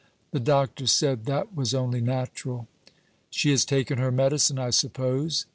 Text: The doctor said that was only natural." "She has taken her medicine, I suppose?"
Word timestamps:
The 0.31 0.39
doctor 0.39 0.87
said 0.87 1.25
that 1.25 1.55
was 1.55 1.75
only 1.75 2.01
natural." 2.01 2.67
"She 3.29 3.51
has 3.51 3.63
taken 3.63 3.99
her 3.99 4.11
medicine, 4.11 4.57
I 4.57 4.71
suppose?" 4.71 5.45